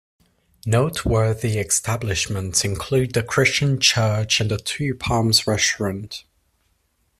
Noteworthy 0.65 1.59
establishments 1.59 2.65
include 2.65 3.13
the 3.13 3.21
Christian 3.21 3.79
Church 3.79 4.41
and 4.41 4.49
the 4.49 4.57
Two 4.57 4.95
Palms 4.95 5.45
Restaurant. 5.45 6.23